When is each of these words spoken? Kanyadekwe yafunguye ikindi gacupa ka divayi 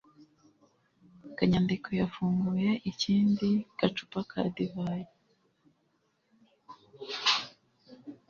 Kanyadekwe 1.37 1.91
yafunguye 2.01 2.69
ikindi 2.91 3.49
gacupa 3.77 4.19
ka 4.29 4.41
divayi 4.55 5.09